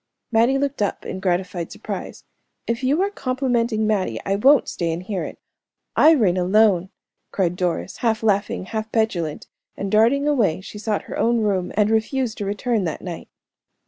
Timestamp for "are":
3.03-3.11